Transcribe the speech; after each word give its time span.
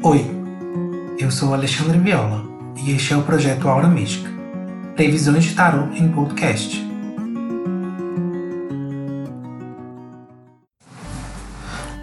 Oi, 0.00 0.24
eu 1.18 1.28
sou 1.28 1.52
Alexandre 1.52 1.98
Viola 1.98 2.44
e 2.76 2.92
este 2.92 3.14
é 3.14 3.16
o 3.16 3.22
projeto 3.24 3.68
Aura 3.68 3.88
Mística 3.88 4.30
Previsões 4.94 5.42
de 5.42 5.54
Tarot 5.56 5.92
em 6.00 6.08
Podcast. 6.08 6.86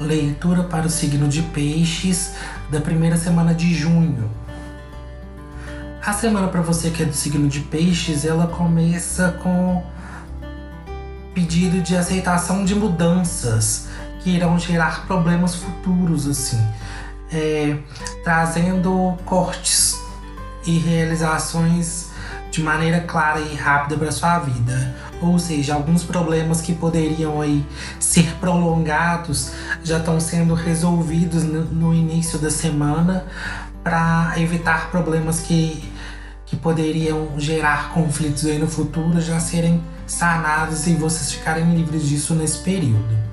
Leitura 0.00 0.64
para 0.64 0.86
o 0.86 0.90
signo 0.90 1.28
de 1.28 1.42
Peixes 1.42 2.34
da 2.70 2.80
primeira 2.80 3.18
semana 3.18 3.54
de 3.54 3.74
junho. 3.74 4.30
A 6.02 6.14
semana 6.14 6.48
para 6.48 6.62
você 6.62 6.88
que 6.88 7.02
é 7.02 7.06
do 7.06 7.14
signo 7.14 7.46
de 7.46 7.60
Peixes, 7.60 8.24
ela 8.24 8.46
começa 8.46 9.32
com 9.42 9.84
pedido 11.34 11.82
de 11.82 11.94
aceitação 11.94 12.64
de 12.64 12.74
mudanças 12.74 13.88
que 14.20 14.30
irão 14.30 14.58
gerar 14.58 15.06
problemas 15.06 15.54
futuros, 15.54 16.26
assim, 16.26 16.58
é, 17.32 17.76
trazendo 18.22 19.16
cortes 19.24 20.00
e 20.66 20.78
realizações 20.78 22.10
de 22.50 22.62
maneira 22.62 23.00
clara 23.00 23.40
e 23.40 23.54
rápida 23.54 23.96
para 23.96 24.12
sua 24.12 24.38
vida. 24.40 24.94
Ou 25.20 25.38
seja, 25.38 25.74
alguns 25.74 26.04
problemas 26.04 26.60
que 26.60 26.74
poderiam 26.74 27.40
aí 27.40 27.64
ser 27.98 28.34
prolongados 28.40 29.52
já 29.82 29.98
estão 29.98 30.20
sendo 30.20 30.54
resolvidos 30.54 31.44
no, 31.44 31.64
no 31.64 31.94
início 31.94 32.38
da 32.38 32.50
semana 32.50 33.24
para 33.82 34.34
evitar 34.36 34.90
problemas 34.90 35.40
que, 35.40 35.82
que 36.44 36.56
poderiam 36.56 37.38
gerar 37.38 37.90
conflitos 37.90 38.44
aí 38.44 38.58
no 38.58 38.68
futuro 38.68 39.20
já 39.20 39.40
serem 39.40 39.82
sanados 40.06 40.86
e 40.86 40.94
vocês 40.94 41.32
ficarem 41.32 41.74
livres 41.74 42.06
disso 42.06 42.34
nesse 42.34 42.58
período. 42.58 43.31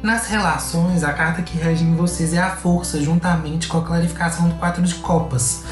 Nas 0.00 0.28
relações, 0.28 1.02
a 1.02 1.12
carta 1.12 1.42
que 1.42 1.58
rege 1.58 1.82
em 1.82 1.96
vocês 1.96 2.32
é 2.32 2.38
a 2.38 2.50
força, 2.50 3.02
juntamente 3.02 3.66
com 3.66 3.78
a 3.78 3.82
clarificação 3.82 4.48
do 4.48 4.54
quatro 4.54 4.80
de 4.80 4.94
copas, 4.94 5.64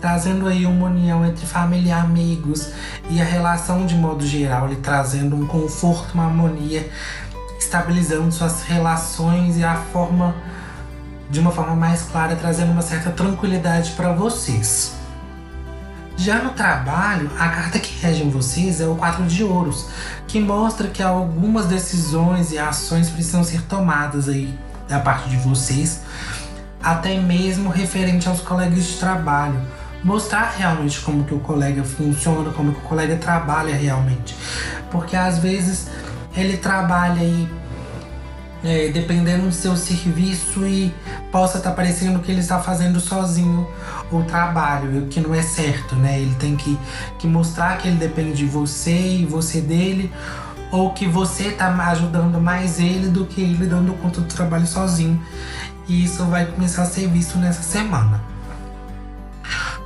trazendo 0.00 0.46
aí 0.46 0.64
uma 0.64 0.86
união 0.86 1.26
entre 1.26 1.44
família 1.44 1.88
e 1.88 1.92
amigos 1.92 2.70
e 3.10 3.20
a 3.20 3.24
relação 3.24 3.84
de 3.84 3.96
modo 3.96 4.24
geral, 4.24 4.68
lhe 4.68 4.76
trazendo 4.76 5.34
um 5.34 5.48
conforto, 5.48 6.14
uma 6.14 6.26
harmonia, 6.26 6.88
estabilizando 7.58 8.30
suas 8.30 8.62
relações 8.62 9.58
e 9.58 9.64
a 9.64 9.74
forma 9.74 10.32
de 11.28 11.40
uma 11.40 11.50
forma 11.50 11.74
mais 11.74 12.02
clara, 12.02 12.36
trazendo 12.36 12.70
uma 12.70 12.82
certa 12.82 13.10
tranquilidade 13.10 13.92
para 13.92 14.12
vocês. 14.12 15.01
Já 16.22 16.38
no 16.38 16.50
trabalho, 16.50 17.28
a 17.36 17.48
carta 17.48 17.80
que 17.80 17.98
rege 18.00 18.22
em 18.22 18.30
vocês 18.30 18.80
é 18.80 18.86
o 18.86 18.94
quatro 18.94 19.24
de 19.24 19.42
ouros, 19.42 19.88
que 20.28 20.38
mostra 20.38 20.86
que 20.86 21.02
algumas 21.02 21.66
decisões 21.66 22.52
e 22.52 22.58
ações 22.60 23.10
precisam 23.10 23.42
ser 23.42 23.62
tomadas 23.62 24.28
aí 24.28 24.56
da 24.88 25.00
parte 25.00 25.28
de 25.28 25.36
vocês, 25.38 26.02
até 26.80 27.18
mesmo 27.18 27.68
referente 27.70 28.28
aos 28.28 28.40
colegas 28.40 28.84
de 28.84 28.92
trabalho. 28.98 29.60
Mostrar 30.04 30.54
realmente 30.56 31.00
como 31.00 31.24
que 31.24 31.34
o 31.34 31.40
colega 31.40 31.82
funciona, 31.82 32.52
como 32.52 32.72
que 32.72 32.78
o 32.78 32.88
colega 32.88 33.16
trabalha 33.16 33.74
realmente. 33.74 34.36
Porque 34.92 35.16
às 35.16 35.40
vezes 35.40 35.88
ele 36.36 36.56
trabalha 36.56 37.20
aí 37.20 37.50
é, 38.64 38.88
dependendo 38.88 39.46
do 39.46 39.52
seu 39.52 39.76
serviço 39.76 40.66
e 40.66 40.94
possa 41.30 41.58
estar 41.58 41.70
tá 41.70 41.76
parecendo 41.76 42.20
que 42.20 42.30
ele 42.30 42.40
está 42.40 42.60
fazendo 42.60 43.00
sozinho 43.00 43.66
o 44.10 44.22
trabalho, 44.22 45.04
o 45.04 45.06
que 45.08 45.20
não 45.20 45.34
é 45.34 45.42
certo, 45.42 45.96
né? 45.96 46.20
Ele 46.20 46.34
tem 46.36 46.56
que, 46.56 46.78
que 47.18 47.26
mostrar 47.26 47.78
que 47.78 47.88
ele 47.88 47.96
depende 47.96 48.34
de 48.34 48.44
você 48.44 49.18
e 49.18 49.26
você 49.26 49.60
dele, 49.60 50.12
ou 50.70 50.92
que 50.92 51.06
você 51.06 51.48
está 51.48 51.68
ajudando 51.90 52.40
mais 52.40 52.78
ele 52.78 53.08
do 53.08 53.26
que 53.26 53.40
ele 53.40 53.66
dando 53.66 53.92
conta 53.94 54.20
do 54.20 54.26
trabalho 54.26 54.66
sozinho. 54.66 55.20
E 55.88 56.04
isso 56.04 56.24
vai 56.26 56.46
começar 56.46 56.82
a 56.82 56.86
ser 56.86 57.08
visto 57.08 57.38
nessa 57.38 57.62
semana. 57.62 58.22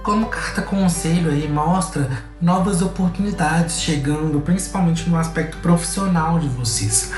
Como 0.03 0.27
carta 0.27 0.63
conselho 0.63 1.33
aí 1.33 1.49
mostra 1.49 2.09
novas 2.41 2.81
oportunidades 2.81 3.81
chegando, 3.81 4.41
principalmente 4.41 5.11
no 5.11 5.19
aspecto 5.19 5.57
profissional 5.57 6.39
de 6.39 6.47
vocês. 6.47 7.11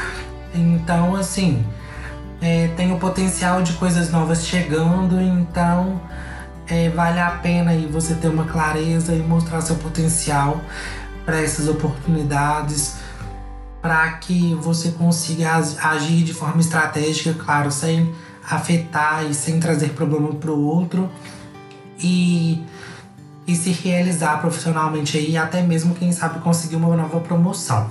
Então, 0.59 1.15
assim, 1.15 1.65
é, 2.41 2.69
tem 2.77 2.93
o 2.93 2.99
potencial 2.99 3.63
de 3.63 3.73
coisas 3.75 4.11
novas 4.11 4.47
chegando, 4.47 5.21
então 5.21 6.01
é, 6.67 6.89
vale 6.91 7.21
a 7.21 7.31
pena 7.31 7.71
aí 7.71 7.87
você 7.87 8.15
ter 8.15 8.29
uma 8.29 8.45
clareza 8.45 9.15
e 9.15 9.21
mostrar 9.21 9.61
seu 9.61 9.77
potencial 9.77 10.61
para 11.25 11.41
essas 11.41 11.69
oportunidades, 11.69 12.97
para 13.81 14.13
que 14.13 14.55
você 14.55 14.93
consiga 14.93 15.57
agir 15.83 16.25
de 16.25 16.35
forma 16.35 16.61
estratégica, 16.61 17.35
claro, 17.35 17.71
sem 17.71 18.15
afetar 18.49 19.25
e 19.27 19.35
sem 19.35 19.61
trazer 19.61 19.91
problema 19.91 20.35
para 20.35 20.51
o 20.51 20.65
outro 20.65 21.11
e, 22.01 22.65
e 23.47 23.55
se 23.55 23.71
realizar 23.71 24.41
profissionalmente 24.41 25.19
aí, 25.19 25.37
até 25.37 25.63
mesmo 25.63 25.95
quem 25.95 26.13
sabe 26.13 26.41
conseguir 26.41 26.77
uma 26.77 26.97
nova 26.97 27.21
promoção. 27.21 27.91